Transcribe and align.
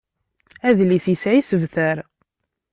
Adlis 0.67 1.05
yesɛa 1.11 1.37
isebtar. 1.39 1.97